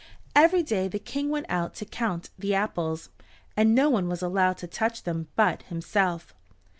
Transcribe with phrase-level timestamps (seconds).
[0.35, 3.11] Every day the King went out to count the apples,
[3.55, 6.33] and no one was allowed to touch them but himself.